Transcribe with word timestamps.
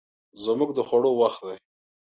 زموږ 0.43 0.69
د 0.77 0.79
خوړو 0.87 1.11
وخت 1.21 1.41
دی 1.47 1.57